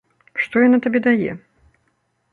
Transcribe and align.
Што 0.43 0.63
яна 0.67 0.79
табе 0.87 0.99
дае? 1.09 1.31